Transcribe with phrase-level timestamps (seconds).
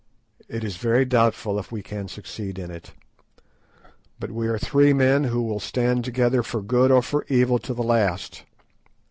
[0.49, 2.91] It is very doubtful if we can succeed in it.
[4.19, 7.71] But we are three men who will stand together for good or for evil to
[7.75, 8.43] the last.